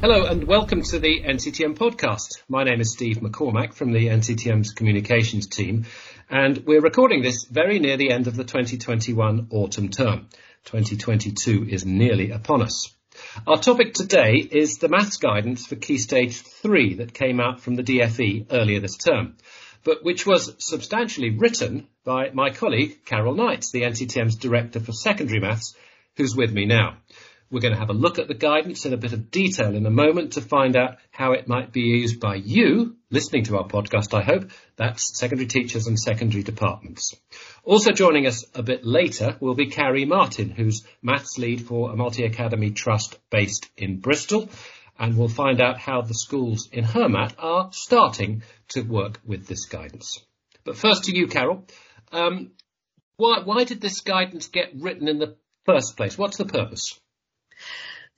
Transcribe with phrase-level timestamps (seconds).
[0.00, 2.40] Hello and welcome to the NCETM podcast.
[2.48, 5.86] My name is Steve McCormack from the NCETM's communications team
[6.30, 10.28] and we're recording this very near the end of the 2021 autumn term.
[10.66, 12.94] 2022 is nearly upon us.
[13.44, 17.74] Our topic today is the maths guidance for Key Stage 3 that came out from
[17.74, 19.36] the DFE earlier this term,
[19.82, 25.40] but which was substantially written by my colleague Carol Knights, the NCETM's Director for Secondary
[25.40, 25.74] Maths,
[26.16, 26.98] who's with me now.
[27.50, 29.86] We're going to have a look at the guidance in a bit of detail in
[29.86, 33.66] a moment to find out how it might be used by you, listening to our
[33.66, 34.50] podcast, I hope.
[34.76, 37.14] That's secondary teachers and secondary departments.
[37.64, 41.96] Also joining us a bit later will be Carrie Martin, who's maths lead for a
[41.96, 44.50] multi-academy trust based in Bristol.
[44.98, 49.46] And we'll find out how the schools in her mat are starting to work with
[49.46, 50.20] this guidance.
[50.64, 51.64] But first to you, Carol.
[52.12, 52.50] Um,
[53.16, 56.18] why, why did this guidance get written in the first place?
[56.18, 56.98] What's the purpose?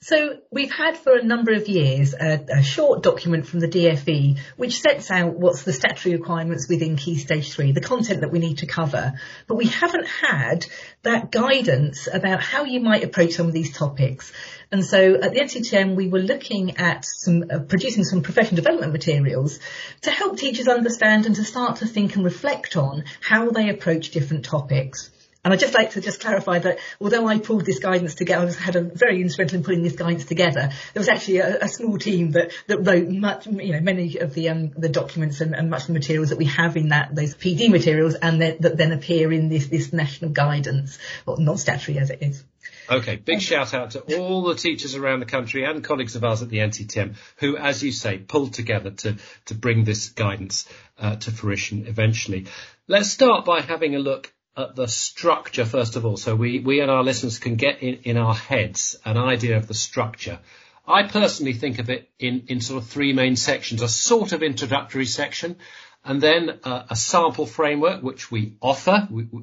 [0.02, 4.38] So we've had for a number of years a, a, short document from the DFE
[4.56, 8.38] which sets out what's the statutory requirements within Key Stage 3, the content that we
[8.38, 9.12] need to cover.
[9.46, 10.64] But we haven't had
[11.02, 14.32] that guidance about how you might approach some of these topics.
[14.72, 18.94] And so at the NCETM we were looking at some, uh, producing some professional development
[18.94, 19.58] materials
[20.00, 24.12] to help teachers understand and to start to think and reflect on how they approach
[24.12, 25.10] different topics.
[25.42, 28.44] And I'd just like to just clarify that although I pulled this guidance together, I
[28.44, 30.70] was, had a very instrumental in putting this guidance together.
[30.92, 34.34] There was actually a, a small team that, that wrote much, you know, many of
[34.34, 37.14] the um, the documents and, and, much of the materials that we have in that
[37.14, 41.98] those PD materials, and that, that then appear in this this national guidance, or non-statutory
[41.98, 42.44] as it is.
[42.90, 46.42] Okay, big shout out to all the teachers around the country and colleagues of ours
[46.42, 49.16] at the NCETM who, as you say, pulled together to,
[49.46, 52.46] to bring this guidance uh, to fruition eventually.
[52.88, 56.80] Let's start by having a look at the structure first of all, so we, we
[56.80, 60.38] and our listeners can get in, in our heads an idea of the structure.
[60.86, 64.42] I personally think of it in, in sort of three main sections, a sort of
[64.42, 65.56] introductory section,
[66.04, 69.42] and then a, a sample framework, which we offer, we, we,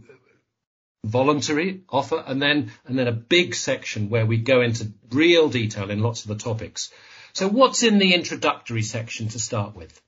[1.05, 5.89] voluntary offer, and then, and then a big section where we go into real detail
[5.89, 6.91] in lots of the topics.
[7.33, 10.01] So what's in the introductory section to start with?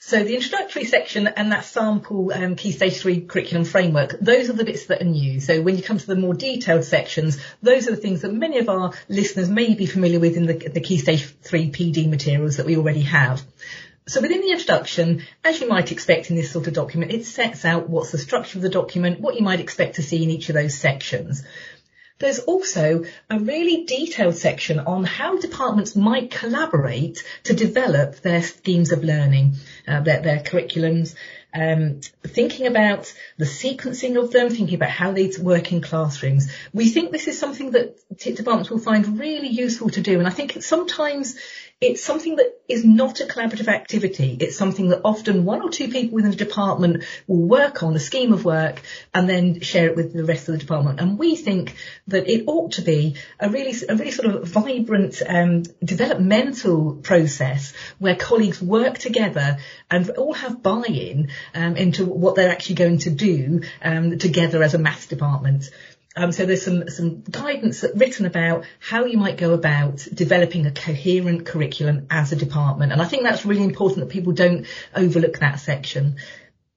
[0.00, 4.52] So the introductory section and that sample um, Key Stage 3 curriculum framework, those are
[4.52, 5.40] the bits that are new.
[5.40, 8.58] So when you come to the more detailed sections, those are the things that many
[8.58, 12.58] of our listeners may be familiar with in the, the Key Stage 3 PD materials
[12.58, 13.42] that we already have.
[14.08, 17.64] So within the introduction, as you might expect in this sort of document, it sets
[17.64, 20.48] out what's the structure of the document, what you might expect to see in each
[20.48, 21.42] of those sections.
[22.18, 28.90] There's also a really detailed section on how departments might collaborate to develop their schemes
[28.90, 29.56] of learning,
[29.86, 31.14] uh, their, their curriculums,
[31.52, 36.50] um, thinking about the sequencing of them, thinking about how they work in classrooms.
[36.72, 40.18] We think this is something that departments will find really useful to do.
[40.18, 41.36] And I think sometimes
[41.78, 44.34] it's something that is not a collaborative activity.
[44.40, 47.98] It's something that often one or two people within a department will work on a
[47.98, 48.80] scheme of work
[49.12, 51.00] and then share it with the rest of the department.
[51.00, 51.76] And we think
[52.06, 57.74] that it ought to be a really, a really sort of vibrant um, developmental process
[57.98, 59.58] where colleagues work together
[59.90, 64.72] and all have buy-in um, into what they're actually going to do um, together as
[64.72, 65.70] a maths department.
[66.18, 70.70] Um, so there's some, some guidance written about how you might go about developing a
[70.70, 72.92] coherent curriculum as a department.
[72.92, 76.16] And I think that's really important that people don't overlook that section.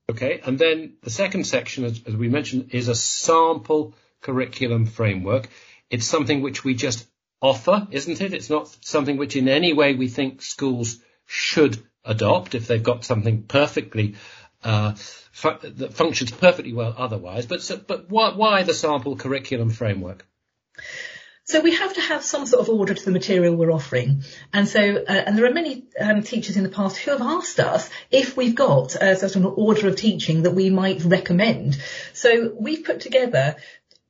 [0.09, 0.41] Okay.
[0.45, 5.47] And then the second section, as, as we mentioned, is a sample curriculum framework.
[5.89, 7.07] It's something which we just
[7.41, 8.33] offer, isn't it?
[8.33, 13.05] It's not something which in any way we think schools should adopt if they've got
[13.05, 14.15] something perfectly
[14.63, 17.45] uh, fu- that functions perfectly well otherwise.
[17.45, 20.25] But so, but why, why the sample curriculum framework?
[21.49, 24.21] So we have to have some sort of order to the material we're offering.
[24.53, 27.59] And so, uh, and there are many um, teachers in the past who have asked
[27.59, 29.15] us if we've got a
[29.45, 31.81] of order of teaching that we might recommend.
[32.13, 33.55] So we've put together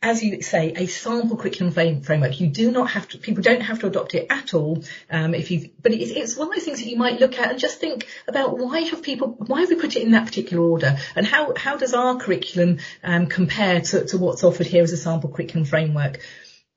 [0.02, 2.40] as you say, a sample curriculum framework.
[2.40, 4.84] You do not have to, people don't have to adopt it at all.
[5.10, 7.52] Um, if you, but it's, it's one of those things that you might look at
[7.52, 10.64] and just think about why have people, why have we put it in that particular
[10.64, 14.94] order, and how how does our curriculum um, compare to, to what's offered here as
[14.94, 16.22] a sample curriculum framework?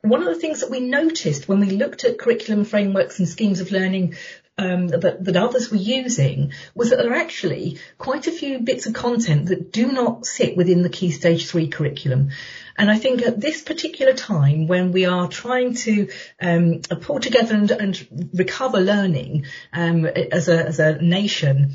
[0.00, 3.60] One of the things that we noticed when we looked at curriculum frameworks and schemes
[3.60, 4.16] of learning
[4.58, 8.86] um, that, that, others were using was that there are actually quite a few bits
[8.86, 12.30] of content that do not sit within the Key Stage 3 curriculum.
[12.76, 16.08] And I think at this particular time when we are trying to
[16.40, 21.72] um, pull together and, and recover learning um, as, a, as a nation,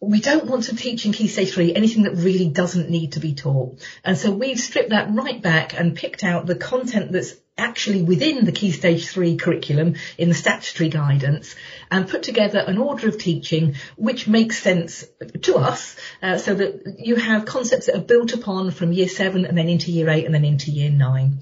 [0.00, 3.20] we don't want to teach in Key Stage 3 anything that really doesn't need to
[3.20, 3.84] be taught.
[4.04, 8.44] And so we've stripped that right back and picked out the content that's actually within
[8.44, 11.56] the Key Stage 3 curriculum in the statutory guidance
[11.90, 15.04] and put together an order of teaching which makes sense
[15.42, 19.44] to us uh, so that you have concepts that are built upon from year 7
[19.44, 21.40] and then into year 8 and then into year 9.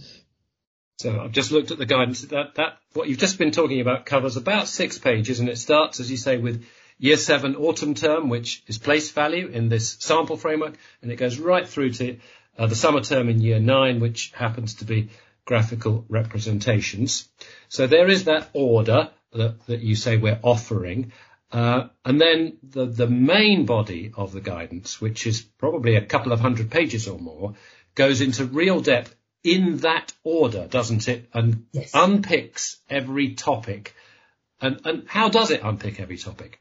[0.99, 2.23] So I've just looked at the guidance.
[2.23, 6.01] That, that what you've just been talking about covers about six pages, and it starts,
[6.01, 6.65] as you say, with
[6.99, 11.39] Year 7 autumn term, which is place value in this sample framework, and it goes
[11.39, 12.19] right through to
[12.59, 15.11] uh, the summer term in Year 9, which happens to be
[15.45, 17.29] graphical representations.
[17.69, 21.13] So there is that order that, that you say we're offering.
[21.53, 26.33] Uh, and then the, the main body of the guidance, which is probably a couple
[26.33, 27.55] of hundred pages or more,
[27.95, 29.15] goes into real depth
[29.45, 31.29] in that order, doesn't it?
[31.33, 31.93] And yes.
[31.93, 33.95] unpicks every topic.
[34.61, 36.61] And, and how does it unpick every topic?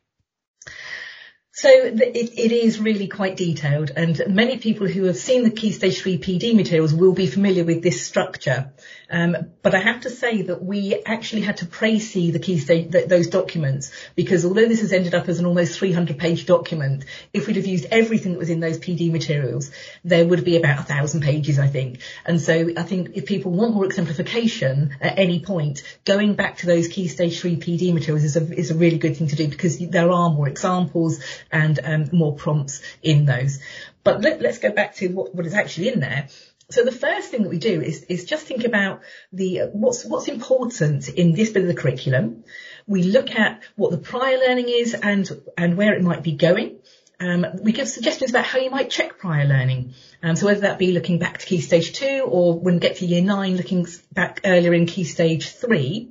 [1.57, 2.01] So it,
[2.37, 6.17] it is really quite detailed and many people who have seen the Key Stage 3
[6.17, 8.73] PD materials will be familiar with this structure.
[9.09, 12.91] Um, but I have to say that we actually had to précis the key stage,
[12.91, 17.05] th- those documents because although this has ended up as an almost 300 page document,
[17.31, 19.71] if we'd have used everything that was in those PD materials,
[20.03, 21.99] there would be about a thousand pages, I think.
[22.25, 26.65] And so I think if people want more exemplification at any point, going back to
[26.65, 29.47] those key stage three PD materials is a, is a really good thing to do
[29.47, 31.19] because there are more examples
[31.55, 33.59] and um, more prompts in those.
[34.03, 36.27] But let, us go back to what, what is actually in there.
[36.69, 40.27] So the first thing that we do is, is just think about the what's what's
[40.27, 42.43] important in this bit of the curriculum.
[42.87, 46.79] We look at what the prior learning is and and where it might be going.
[47.19, 49.93] Um, we give suggestions about how you might check prior learning.
[50.21, 52.97] Um, so whether that be looking back to key stage two or when we get
[52.97, 56.09] to year nine, looking back earlier in key stage three.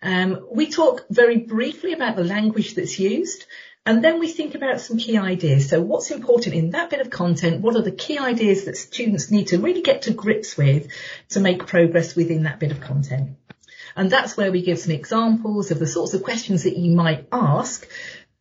[0.00, 3.46] Um, we talk very briefly about the language that's used
[3.84, 5.68] and then we think about some key ideas.
[5.68, 7.62] So what's important in that bit of content?
[7.62, 10.88] What are the key ideas that students need to really get to grips with
[11.30, 13.30] to make progress within that bit of content?
[13.96, 17.26] And that's where we give some examples of the sorts of questions that you might
[17.32, 17.86] ask.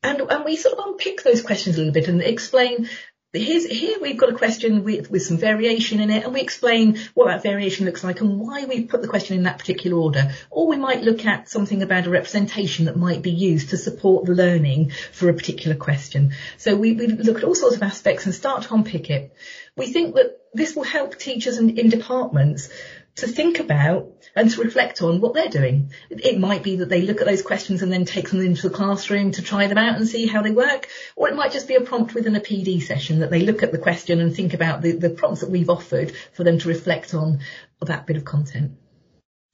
[0.04, 2.88] And, and we sort of unpick those questions a little bit and explain
[3.34, 7.00] Here's, here we've got a question with, with some variation in it and we explain
[7.14, 10.34] what that variation looks like and why we put the question in that particular order.
[10.50, 14.26] Or we might look at something about a representation that might be used to support
[14.26, 16.34] the learning for a particular question.
[16.58, 19.34] So we, we look at all sorts of aspects and start to unpick it.
[19.78, 22.68] We think that this will help teachers in, in departments
[23.16, 25.92] to think about and to reflect on what they're doing.
[26.10, 28.76] It might be that they look at those questions and then take them into the
[28.76, 31.76] classroom to try them out and see how they work, or it might just be
[31.76, 34.82] a prompt within a PD session that they look at the question and think about
[34.82, 37.40] the, the prompts that we've offered for them to reflect on
[37.82, 38.74] that bit of content.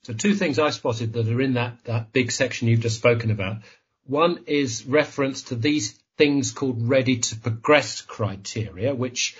[0.04, 3.30] So two things I spotted that are in that, that big section you've just spoken
[3.30, 3.58] about.
[4.04, 9.36] One is reference to these things called ready to progress criteria, which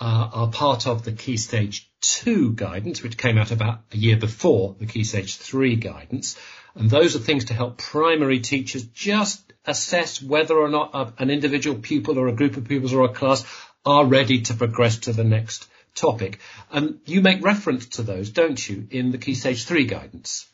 [0.00, 4.16] uh, are part of the Key Stage 2 guidance, which came out about a year
[4.16, 6.38] before the Key Stage 3 guidance.
[6.74, 11.30] And those are things to help primary teachers just assess whether or not a, an
[11.30, 13.44] individual pupil or a group of pupils or a class
[13.84, 16.38] are ready to progress to the next topic.
[16.70, 20.46] And you make reference to those, don't you, in the Key Stage 3 guidance?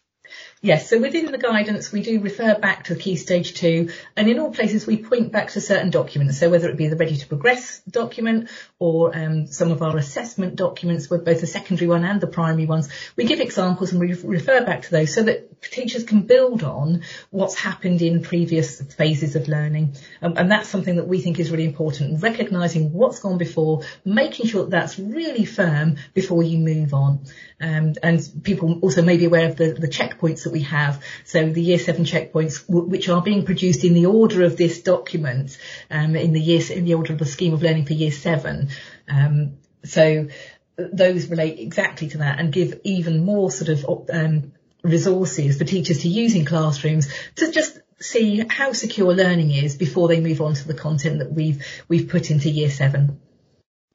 [0.62, 4.28] Yes, so within the guidance, we do refer back to the Key Stage 2, and
[4.28, 6.38] in all places we point back to certain documents.
[6.38, 10.56] So whether it be the Ready to Progress document or um, some of our assessment
[10.56, 14.14] documents, with both the secondary one and the primary ones, we give examples and we
[14.14, 19.36] refer back to those so that teachers can build on what's happened in previous phases
[19.36, 19.94] of learning.
[20.22, 24.46] Um, and that's something that we think is really important, recognising what's gone before, making
[24.46, 27.24] sure that that's really firm before you move on.
[27.60, 31.02] Um, and people also may be aware of the, the checkpoints that we have.
[31.24, 34.82] So the year seven checkpoints, w- which are being produced in the order of this
[34.82, 35.58] document,
[35.90, 38.68] um, in the year, in the order of the scheme of learning for year seven.
[39.08, 40.28] Um, so
[40.76, 46.02] those relate exactly to that and give even more sort of, um, resources for teachers
[46.02, 50.54] to use in classrooms to just see how secure learning is before they move on
[50.54, 53.20] to the content that we've we've put into year seven.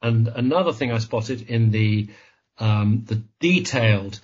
[0.01, 2.09] And another thing I spotted in the
[2.57, 4.19] um, the detailed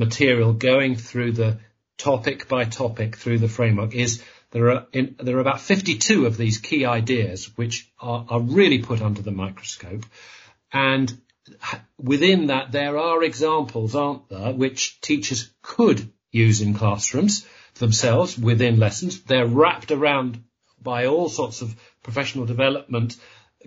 [0.00, 1.58] material going through the
[1.98, 6.36] topic by topic through the framework is there are in, there are about 52 of
[6.36, 10.04] these key ideas which are, are really put under the microscope,
[10.72, 11.20] and
[11.98, 18.78] within that there are examples, aren't there, which teachers could use in classrooms themselves within
[18.78, 19.22] lessons.
[19.22, 20.42] They're wrapped around
[20.82, 23.16] by all sorts of professional development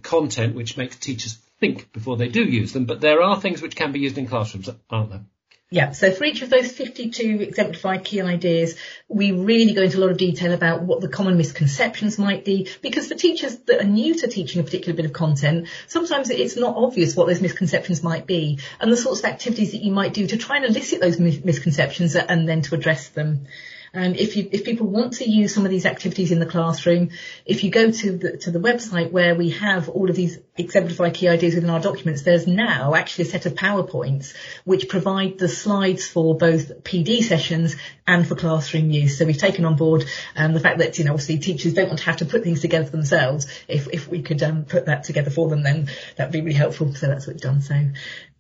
[0.02, 3.76] content which makes teachers think before they do use them, but there are things which
[3.76, 5.26] can be used in classrooms, aren't there?
[5.74, 8.76] Yeah, so for each of those 52 exemplified key ideas,
[9.08, 12.70] we really go into a lot of detail about what the common misconceptions might be,
[12.84, 16.56] because for teachers that are new to teaching a particular bit of content, sometimes it's
[16.56, 20.14] not obvious what those misconceptions might be, and the sorts of activities that you might
[20.14, 23.48] do to try and elicit those misconceptions and then to address them.
[23.96, 27.12] Um, if you, if people want to use some of these activities in the classroom,
[27.46, 31.14] if you go to the, to the website where we have all of these exemplified
[31.14, 34.34] key ideas within our documents, there's now actually a set of PowerPoints
[34.64, 37.76] which provide the slides for both PD sessions
[38.08, 39.20] and for classroom use.
[39.20, 42.00] So we've taken on board um, the fact that, you know, obviously teachers don't want
[42.00, 43.46] to have to put things together themselves.
[43.68, 46.54] If, if we could um, put that together for them, then that would be really
[46.54, 46.96] helpful.
[46.96, 47.62] So that's what we've done.
[47.62, 47.90] So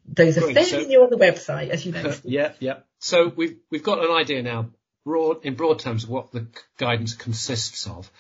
[0.08, 2.12] those are fairly so, new on the website, as you know.
[2.24, 2.80] yeah, yeah.
[2.98, 4.70] So we've we've got an idea now
[5.06, 8.12] broad, in broad terms, what the guidance consists of.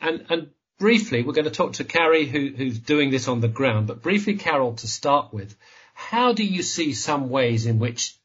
[0.00, 3.48] And, and briefly, we're going to talk to Carrie, who, who's doing this on the
[3.48, 5.56] ground, but briefly, Carol, to start with,
[5.94, 8.16] how do you see some ways in which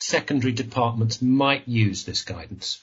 [0.00, 2.80] secondary departments might use this guidance?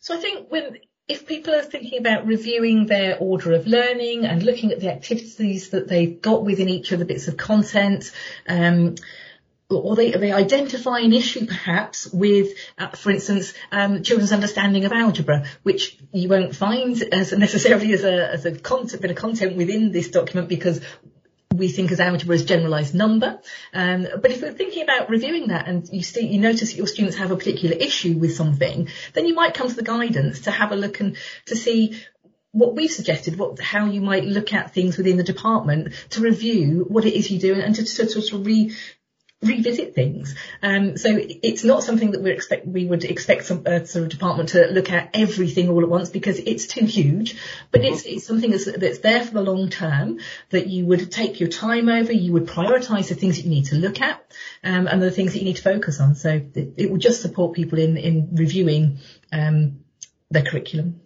[0.00, 4.42] So I think when if people are thinking about reviewing their order of learning and
[4.42, 8.10] looking at the activities that they've got within each of the bits of content,
[8.48, 8.96] um,
[9.68, 14.92] or they, they identify an issue perhaps with, uh, for instance, um, children's understanding of
[14.92, 19.56] algebra, which you won't find as necessarily as a, as a content, bit of content
[19.56, 20.80] within this document because
[21.52, 23.40] we think as algebra as generalised number.
[23.72, 26.86] Um, but if you're thinking about reviewing that and you, see, you notice that your
[26.86, 30.52] students have a particular issue with something, then you might come to the guidance to
[30.52, 32.00] have a look and to see
[32.52, 36.86] what we've suggested, what how you might look at things within the department to review
[36.88, 38.74] what it is you do and to sort of re,
[39.42, 40.34] revisit things.
[40.62, 44.08] Um, so it's not something that we expect we would expect some uh, sort of
[44.08, 47.36] department to look at everything all at once because it's too huge.
[47.70, 51.38] But it's, it's something that's, that's there for the long term that you would take
[51.38, 52.12] your time over.
[52.12, 54.24] You would prioritise the things that you need to look at
[54.64, 56.14] um, and the things that you need to focus on.
[56.14, 58.98] So it, it will just support people in in reviewing
[59.32, 59.80] um,
[60.30, 61.00] their curriculum.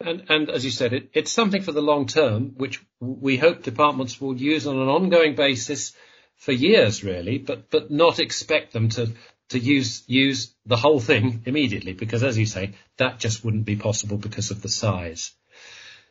[0.00, 3.62] And, and, as you said, it, it's something for the long term, which we hope
[3.62, 5.92] departments will use on an ongoing basis
[6.36, 9.12] for years really, but but not expect them to
[9.50, 13.76] to use use the whole thing immediately because as you say, that just wouldn't be
[13.76, 15.32] possible because of the size.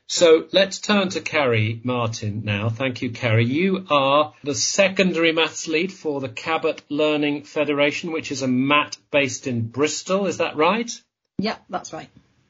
[0.06, 2.70] So let's turn to Carrie Martin now.
[2.70, 3.46] Thank you, Carrie.
[3.46, 8.98] You are the secondary maths lead for the Cabot Learning Federation, which is a MAT
[9.12, 10.27] based in Bristol.
[10.27, 10.92] Is that right?
[11.39, 12.10] Yeah, that's right.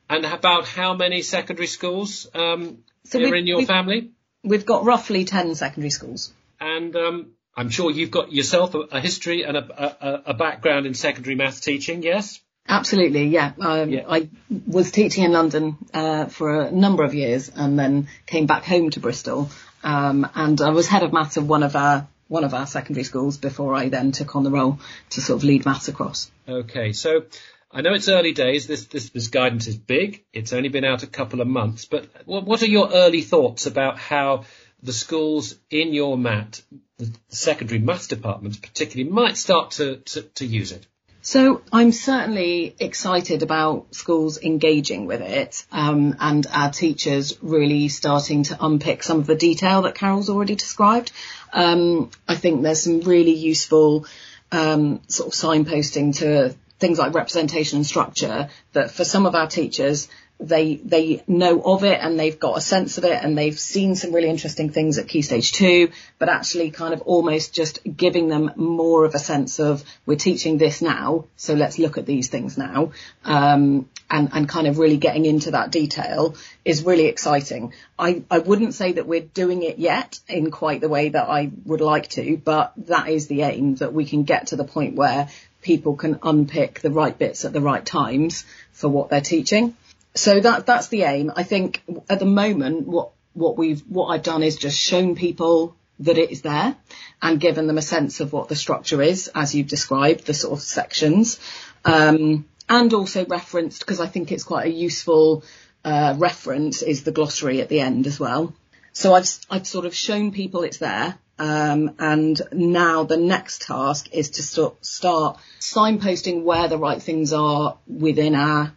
[0.10, 4.12] And about how many secondary schools um, so are in your we've, family?
[4.44, 6.34] We've got roughly 10 secondary schools.
[6.60, 10.86] And um, I'm sure you've got yourself a, a history and a, a, a, background
[10.86, 12.42] in secondary maths teaching, yes?
[12.68, 13.52] Absolutely, yeah.
[13.60, 14.06] Um, yeah.
[14.08, 14.30] I
[14.66, 18.90] was teaching in London uh, for a number of years and then came back home
[18.92, 19.50] to Bristol.
[19.84, 23.04] Um, and I was head of maths of one of our one of our secondary
[23.04, 24.80] schools before I then took on the role
[25.12, 26.32] to sort of lead maths across.
[26.48, 27.26] Okay, so
[27.72, 28.66] I know it's early days.
[28.66, 30.24] This, this, this guidance is big.
[30.32, 33.66] It's only been out a couple of months, but what, what are your early thoughts
[33.66, 34.46] about how
[34.84, 36.62] the schools in your MAT,
[36.98, 40.86] the secondary maths departments particularly, might start to, to, to use it?
[41.25, 48.44] So I'm certainly excited about schools engaging with it um, and our teachers really starting
[48.44, 51.13] to unpick some of the detail that Carol's already described.
[51.54, 54.06] Um, I think there's some really useful
[54.52, 59.48] um, sort of signposting to things like representation and structure that for some of our
[59.48, 60.10] teachers
[60.44, 63.96] they they know of it and they've got a sense of it and they've seen
[63.96, 68.28] some really interesting things at key stage two, but actually kind of almost just giving
[68.28, 72.28] them more of a sense of we're teaching this now, so let's look at these
[72.28, 72.92] things now,
[73.24, 76.36] um, and and kind of really getting into that detail
[76.66, 77.72] is really exciting.
[77.98, 81.52] I I wouldn't say that we're doing it yet in quite the way that I
[81.66, 84.96] would like to, but that is the aim that we can get to the point
[84.96, 85.30] where
[85.62, 89.74] people can unpick the right bits at the right times for what they're teaching
[90.15, 91.32] so that that's the aim.
[91.36, 95.75] I think at the moment, what what we've what I've done is just shown people
[96.00, 96.75] that it is there
[97.22, 100.53] and given them a sense of what the structure is, as you've described, the sort
[100.53, 101.39] of sections,
[101.86, 105.43] um, and also referenced because I think it's quite a useful
[105.84, 108.53] uh, reference is the glossary at the end as well.
[108.91, 111.17] So I've I've sort of shown people it's there.
[111.39, 117.34] Um, and now the next task is to start, start signposting where the right things
[117.34, 118.72] are within our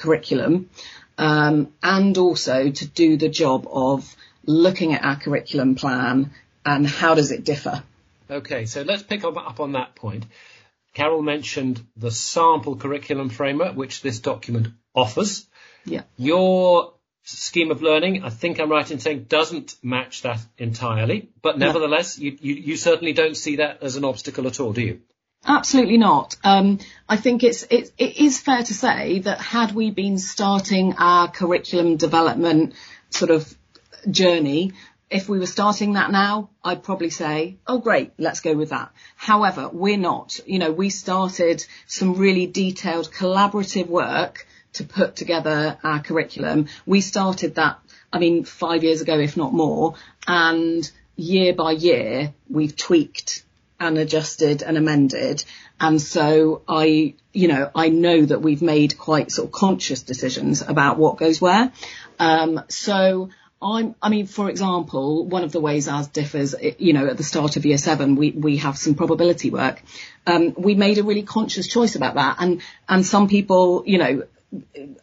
[0.00, 0.70] curriculum,
[1.18, 4.16] um, and also to do the job of
[4.46, 6.30] looking at our curriculum plan
[6.64, 7.82] and how does it differ.
[8.30, 10.24] Okay, so let's pick up, up on that point.
[10.94, 15.46] Carol mentioned the sample curriculum framework, which this document offers.
[15.84, 16.02] Yeah.
[16.16, 21.58] Your scheme of learning, I think I'm right in saying, doesn't match that entirely, but
[21.58, 25.00] nevertheless, you, you, you certainly don't see that as an obstacle at all, do you?
[25.46, 26.36] Absolutely not.
[26.44, 26.78] Um,
[27.08, 31.28] I think it's it, it is fair to say that had we been starting our
[31.28, 32.74] curriculum development
[33.08, 33.52] sort of
[34.10, 34.72] journey,
[35.10, 38.92] if we were starting that now, I'd probably say, oh great, let's go with that.
[39.16, 40.38] However, we're not.
[40.46, 46.68] You know, we started some really detailed collaborative work to put together our curriculum.
[46.86, 47.80] We started that,
[48.12, 49.94] I mean, five years ago, if not more,
[50.28, 53.42] and year by year, we've tweaked
[53.80, 55.42] and adjusted and amended.
[55.80, 60.60] And so I, you know, I know that we've made quite sort of conscious decisions
[60.62, 61.72] about what goes where.
[62.18, 63.30] Um, so
[63.62, 67.22] I'm, I mean, for example, one of the ways ours differs, you know, at the
[67.22, 69.82] start of year seven, we, we have some probability work.
[70.26, 72.36] Um, we made a really conscious choice about that.
[72.38, 74.22] And, and some people, you know,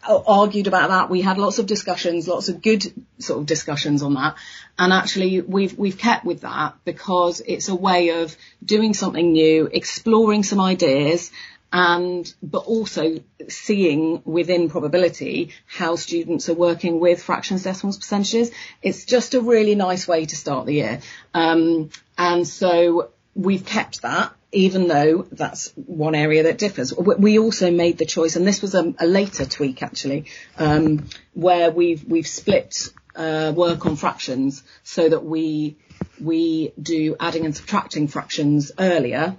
[0.04, 1.10] argued about that.
[1.10, 2.86] We had lots of discussions, lots of good
[3.20, 4.36] sort of discussions on that.
[4.77, 9.70] And actually we've, we've kept with that because it's a way of doing something new,
[9.72, 11.32] exploring some ideas
[11.72, 18.51] and, but also seeing within probability how students are working with fractions, decimals, percentages.
[18.82, 21.01] It's just a really nice way to start the year.
[21.34, 26.94] Um, and so we've kept that even though that's one area that differs.
[26.96, 30.25] We also made the choice, and this was a, a later tweak actually,
[30.58, 35.77] um, where we've we've split uh, work on fractions so that we
[36.22, 39.36] we do adding and subtracting fractions earlier,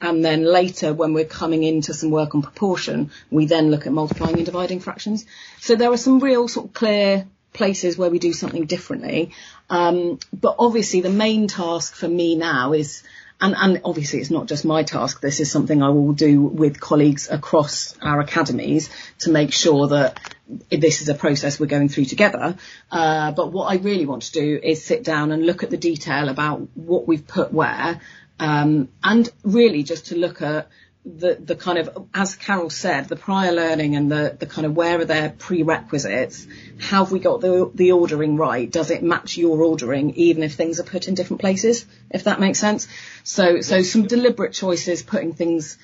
[0.00, 3.92] and then later when we're coming into some work on proportion, we then look at
[3.92, 5.24] multiplying and dividing fractions.
[5.60, 9.32] So there are some real sort of clear places where we do something differently.
[9.68, 13.02] Um, but obviously the main task for me now is
[13.40, 15.20] and, and obviously it's not just my task.
[15.20, 20.34] This is something I will do with colleagues across our academies to make sure that
[20.70, 22.56] this is a process we're going through together.
[22.90, 25.76] Uh, but what I really want to do is sit down and look at the
[25.76, 28.00] detail about what we've put where,
[28.38, 30.68] um, and really just to look at
[31.04, 34.76] the, the kind of, as Carol said, the prior learning and the, the kind of
[34.76, 36.46] where are their prerequisites?
[36.78, 38.70] Have we got the, the ordering right?
[38.70, 41.86] Does it match your ordering even if things are put in different places?
[42.10, 42.86] If that makes sense.
[43.24, 45.78] So, so some deliberate choices, putting things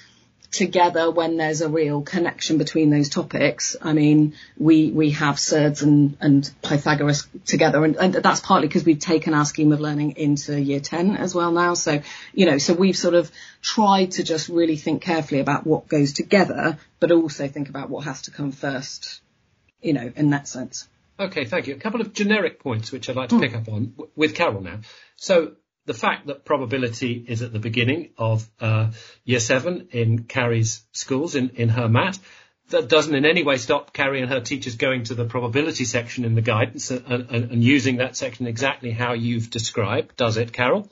[0.50, 3.76] together when there's a real connection between those topics.
[3.80, 8.84] I mean, we we have surds and, and Pythagoras together, and, and that's partly because
[8.84, 11.74] we've taken our scheme of learning into year 10 as well now.
[11.74, 13.30] So, you know, so we've sort of
[13.62, 18.04] tried to just really think carefully about what goes together, but also think about what
[18.04, 19.20] has to come first,
[19.80, 20.88] you know, in that sense.
[21.18, 21.74] Okay, thank you.
[21.74, 23.40] A couple of generic points which I'd like to mm.
[23.40, 24.80] pick up on with Carol now.
[25.16, 25.52] So
[25.86, 28.90] the fact that probability is at the beginning of uh,
[29.24, 32.18] year seven in Carrie's schools in, in her mat,
[32.68, 36.24] that doesn't in any way stop Carrie and her teachers going to the probability section
[36.24, 40.52] in the guidance and, and, and using that section exactly how you've described, does it,
[40.52, 40.90] Carol?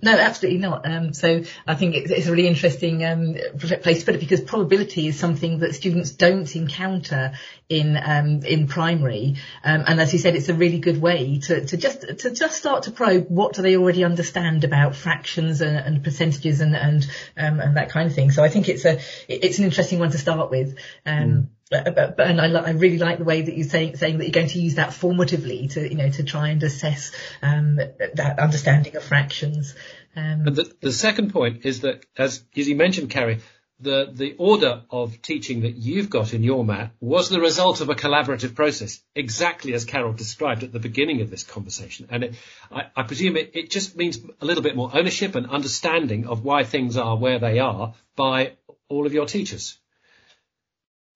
[0.00, 0.86] No, absolutely not.
[0.86, 4.40] Um, so I think it's, it's a really interesting um, place to put it because
[4.40, 7.32] probability is something that students don't encounter
[7.68, 11.66] in um, in primary, um, and as you said, it's a really good way to,
[11.66, 15.76] to just to just start to probe what do they already understand about fractions and,
[15.76, 18.30] and percentages and and um, and that kind of thing.
[18.30, 20.78] So I think it's a it's an interesting one to start with.
[21.06, 21.48] Mm
[21.82, 24.32] but, but, and I, I, really like the way that you're saying, saying that you're
[24.32, 28.96] going to use that formatively to, you know, to try and assess um, that understanding
[28.96, 29.74] of fractions.
[30.16, 33.40] Um, the, the second point is that, as, as you mentioned, Carrie,
[33.80, 37.88] the, the order of teaching that you've got in your mat was the result of
[37.88, 42.06] a collaborative process, exactly as Carol described at the beginning of this conversation.
[42.10, 42.34] And it,
[42.70, 46.44] I, I presume it, it just means a little bit more ownership and understanding of
[46.44, 48.52] why things are where they are by
[48.88, 49.78] all of your teachers.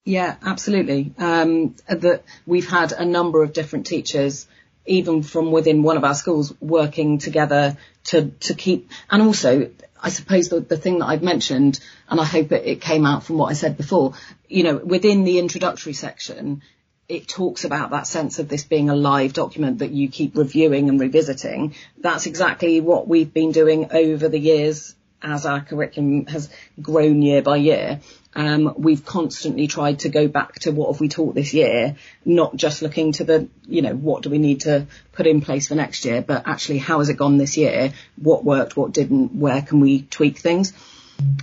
[0.09, 1.13] Yeah, absolutely.
[1.19, 4.47] Um, that we've had a number of different teachers,
[4.87, 8.91] even from within one of our schools, working together to to keep.
[9.11, 9.71] And also,
[10.03, 13.25] I suppose the, the thing that I've mentioned, and I hope it, it came out
[13.25, 14.15] from what I said before.
[14.49, 16.63] You know, within the introductory section,
[17.07, 20.89] it talks about that sense of this being a live document that you keep reviewing
[20.89, 21.75] and revisiting.
[21.99, 26.49] That's exactly what we've been doing over the years as our curriculum has
[26.81, 28.01] grown year by year.
[28.39, 32.55] Um, we've constantly tried to go back to what have we taught this year, not
[32.55, 35.75] just looking to the, you know, what do we need to put in place for
[35.75, 37.93] next year, but actually how has it gone this year?
[38.15, 38.77] What worked?
[38.77, 39.35] What didn't?
[39.35, 40.73] Where can we tweak things?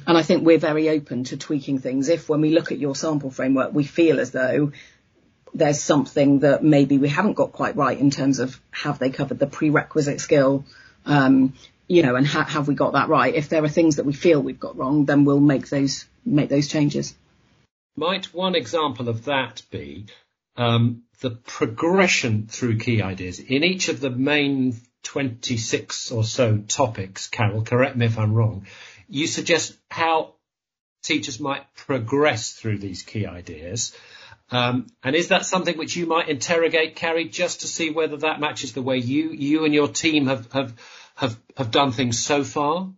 [0.08, 2.08] And I think we're very open to tweaking things.
[2.08, 4.71] If when we look at your sample framework, we feel as though
[5.53, 9.39] there's something that maybe we haven't got quite right in terms of have they covered
[9.39, 10.63] the prerequisite skill,
[11.05, 11.55] um,
[11.88, 13.34] you know, and ha- have we got that right?
[13.34, 16.50] If there are things that we feel we've got wrong, then we'll make those make
[16.50, 17.15] those changes.
[17.95, 20.08] Might one example of that be
[20.58, 27.28] um, the progression through key ideas in each of the main 26 or so topics?
[27.28, 28.65] Carol, correct me if I'm wrong.
[29.08, 30.34] you suggest how
[31.04, 33.95] teachers might progress through these key ideas.
[34.52, 38.39] Um, and is that something which you might interrogate, Carrie, just to see whether that
[38.39, 40.74] matches the way you you and your team have have
[41.15, 42.89] have, have done things so far?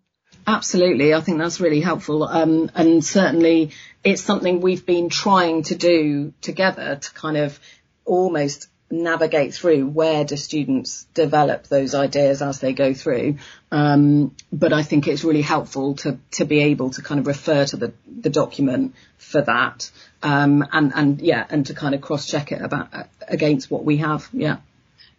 [0.45, 3.71] Absolutely, I think that's really helpful, um, and certainly
[4.03, 7.59] it's something we've been trying to do together to kind of
[8.05, 13.37] almost navigate through where do students develop those ideas as they go through.
[13.71, 17.65] Um, but I think it's really helpful to, to be able to kind of refer
[17.65, 19.91] to the, the document for that.
[20.23, 22.89] Um, and, and yeah, and to kind of cross check it about
[23.27, 24.29] against what we have.
[24.31, 24.57] Yeah.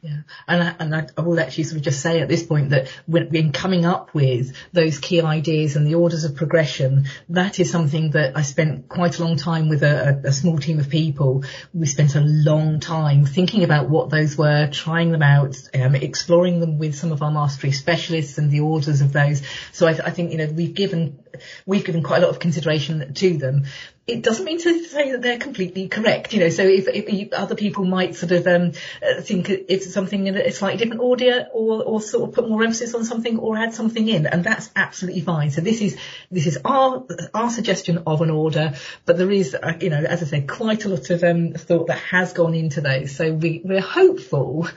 [0.01, 2.71] Yeah, and I, and I, I, will actually sort of just say at this point
[2.71, 7.59] that when, in coming up with those key ideas and the orders of progression, that
[7.59, 10.89] is something that I spent quite a long time with a, a, small team of
[10.89, 11.43] people.
[11.75, 16.61] We spent a long time thinking about what those were, trying them out, um, exploring
[16.61, 19.43] them with some of our mastery specialists and the orders of those.
[19.73, 21.19] So I, I think you know we've given
[21.67, 23.65] we've given quite a lot of consideration to them
[24.09, 26.49] it doesn't mean to say that they're completely correct, you know.
[26.49, 30.51] So if, if other people might sort of um, uh, think it's something in a
[30.51, 34.09] slightly different order, or, or sort of put more emphasis on something, or add something
[34.09, 35.51] in, and that's absolutely fine.
[35.51, 35.99] So this is
[36.31, 40.23] this is our our suggestion of an order, but there is, uh, you know, as
[40.23, 43.15] I said, quite a lot of um, thought that has gone into those.
[43.15, 44.69] So we we're hopeful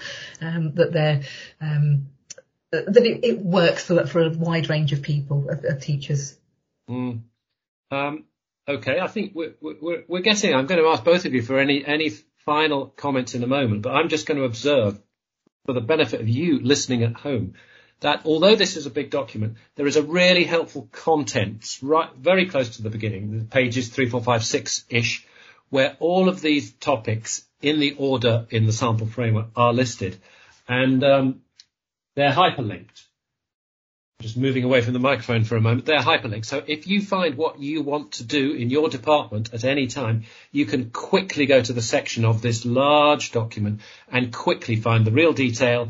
[0.42, 1.22] um, that they're
[1.62, 2.08] um,
[2.72, 6.38] that it, it, works for for a wide range of people, of, of teachers.
[6.90, 7.22] Mm.
[7.92, 8.26] Um,
[8.68, 10.54] Okay, I think we're, we're, we're getting.
[10.54, 12.10] I'm going to ask both of you for any any
[12.46, 15.00] final comments in a moment, but I'm just going to observe,
[15.66, 17.56] for the benefit of you listening at home,
[18.02, 22.48] that although this is a big document, there is a really helpful content right very
[22.48, 25.26] close to the beginning, pages three, four, five, six ish,
[25.70, 30.20] where all of these topics in the order in the sample framework are listed,
[30.68, 31.42] and um,
[32.16, 33.06] they're hyperlinked
[34.22, 36.46] just moving away from the microphone for a moment, they're hyperlinks.
[36.46, 40.24] So if you find what you want to do in your department at any time,
[40.52, 43.82] you can quickly go to the section of this large document
[44.12, 45.90] and quickly find the real detail,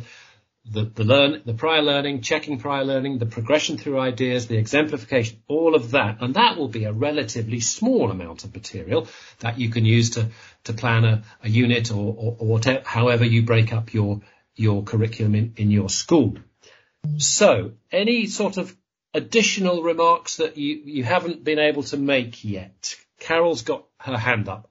[0.69, 5.41] the, the learn, the prior learning, checking prior learning, the progression through ideas, the exemplification,
[5.47, 6.17] all of that.
[6.21, 9.07] And that will be a relatively small amount of material
[9.39, 10.29] that you can use to,
[10.65, 14.21] to plan a, a unit or, or, or whatever, however you break up your,
[14.55, 16.37] your curriculum in, in your school.
[17.17, 18.75] So, any sort of
[19.13, 22.95] additional remarks that you, you haven't been able to make yet?
[23.19, 24.69] Carol's got her hand up.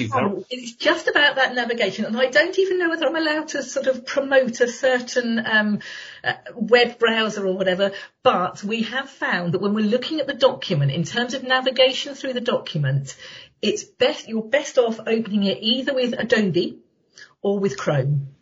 [0.00, 3.62] You, It's just about that navigation, and I don't even know whether I'm allowed to
[3.62, 5.80] sort of promote a certain um,
[6.24, 7.92] uh, web browser or whatever.
[8.22, 12.14] But we have found that when we're looking at the document in terms of navigation
[12.14, 13.16] through the document,
[13.60, 16.78] it's best you're best off opening it either with Adobe
[17.42, 18.35] or with Chrome.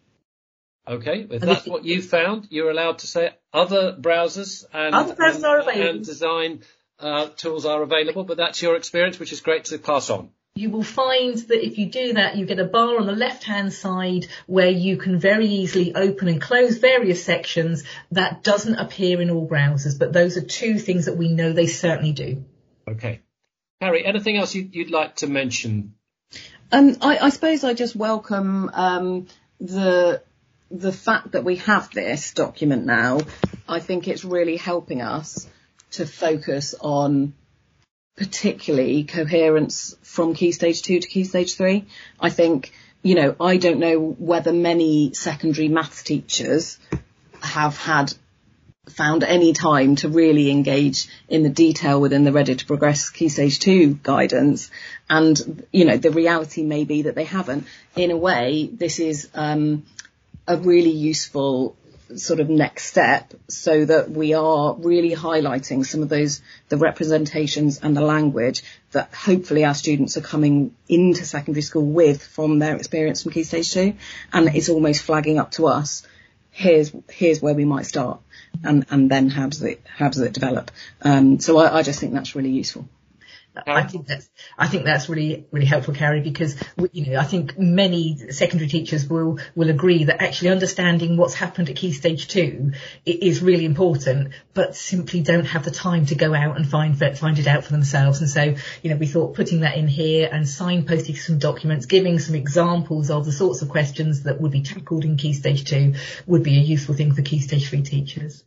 [0.86, 5.36] Okay, if that's what you found, you're allowed to say other browsers and, other browsers
[5.36, 5.88] and, are available.
[5.88, 6.60] and design
[6.98, 10.30] uh, tools are available, but that's your experience, which is great to pass on.
[10.56, 13.72] You will find that if you do that, you get a bar on the left-hand
[13.72, 17.82] side where you can very easily open and close various sections.
[18.12, 21.66] That doesn't appear in all browsers, but those are two things that we know they
[21.66, 22.44] certainly do.
[22.86, 23.20] Okay.
[23.80, 25.94] Carrie, anything else you'd, you'd like to mention?
[26.70, 29.26] Um, I, I, suppose I just welcome um,
[29.58, 30.22] the
[30.74, 33.20] the fact that we have this document now,
[33.68, 35.46] I think it's really helping us
[35.92, 37.32] to focus on
[38.16, 41.86] particularly coherence from key stage two to key stage three.
[42.18, 46.78] I think, you know, I don't know whether many secondary maths teachers
[47.40, 48.12] have had
[48.88, 53.28] found any time to really engage in the detail within the Ready to Progress Key
[53.28, 54.70] Stage 2 guidance.
[55.08, 57.66] And, you know, the reality may be that they haven't.
[57.96, 59.84] In a way, this is um,
[60.46, 61.76] a really useful
[62.16, 67.78] sort of next step so that we are really highlighting some of those, the representations
[67.78, 72.76] and the language that hopefully our students are coming into secondary school with from their
[72.76, 73.94] experience from Key Stage 2.
[74.32, 76.06] And it's almost flagging up to us,
[76.50, 78.20] here's, here's where we might start
[78.62, 80.70] and, and then how does it, how does it develop?
[81.02, 82.88] Um, so I, I just think that's really useful.
[83.56, 86.56] I think that's I think that's really really helpful, Carrie, because
[86.92, 91.68] you know I think many secondary teachers will will agree that actually understanding what's happened
[91.68, 92.72] at Key Stage Two
[93.06, 97.38] is really important, but simply don't have the time to go out and find find
[97.38, 98.20] it out for themselves.
[98.20, 102.18] And so you know we thought putting that in here and signposting some documents, giving
[102.18, 105.94] some examples of the sorts of questions that would be tackled in Key Stage Two
[106.26, 108.44] would be a useful thing for Key Stage Three teachers.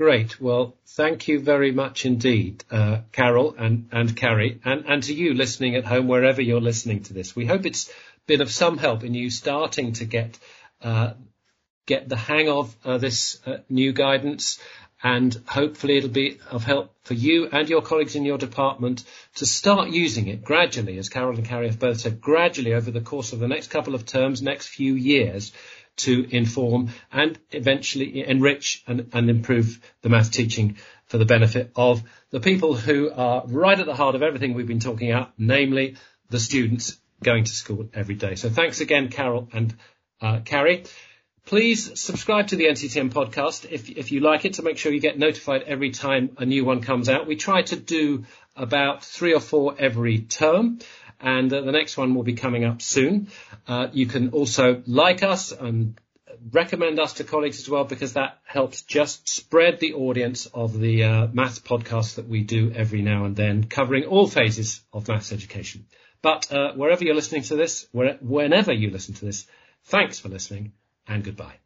[0.00, 0.40] Great.
[0.40, 5.34] Well, thank you very much indeed, uh, Carol and, and Carrie, and, and to you
[5.34, 7.36] listening at home, wherever you're listening to this.
[7.36, 7.92] We hope it's
[8.26, 10.38] been of some help in you starting to get
[10.80, 11.12] uh,
[11.84, 14.58] get the hang of uh, this uh, new guidance
[15.02, 19.44] and hopefully it'll be of help for you and your colleagues in your department to
[19.44, 23.34] start using it gradually, as Carol and Carrie have both said, gradually over the course
[23.34, 25.52] of the next couple of terms, next few years,
[25.96, 30.76] to inform and eventually enrich and, and improve the math teaching
[31.06, 34.66] for the benefit of the people who are right at the heart of everything we've
[34.66, 35.96] been talking about, namely
[36.30, 38.34] the students going to school every day.
[38.34, 39.74] So thanks again, Carol and
[40.20, 40.84] uh, Carrie.
[41.46, 45.00] Please subscribe to the NCETM podcast if, if you like it to make sure you
[45.00, 47.26] get notified every time a new one comes out.
[47.26, 48.24] We try to do
[48.54, 50.78] about three or four every term
[51.20, 53.28] and uh, the next one will be coming up soon.
[53.66, 55.98] Uh, you can also like us and
[56.52, 61.04] recommend us to colleagues as well because that helps just spread the audience of the
[61.04, 65.32] uh, maths podcast that we do every now and then covering all phases of maths
[65.32, 65.86] education.
[66.22, 69.46] But uh, wherever you're listening to this, where, whenever you listen to this,
[69.84, 70.72] thanks for listening
[71.06, 71.56] and goodbye.